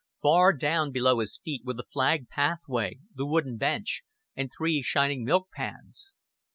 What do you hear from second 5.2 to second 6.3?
milk pans.